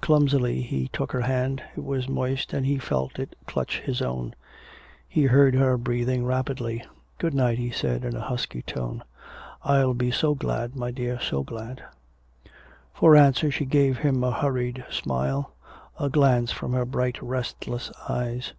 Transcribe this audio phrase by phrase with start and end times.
[0.00, 1.60] Clumsily he took her hand.
[1.76, 4.36] It was moist and he felt it clutch his own.
[5.08, 6.84] He heard her breathing rapidly.
[7.18, 9.02] "Good night," he said in a husky tone.
[9.64, 11.82] "I'll be so glad, my dear, so glad."
[12.92, 15.52] For answer she gave him a hurried smile,
[15.98, 18.52] a glance from her bright restless eyes.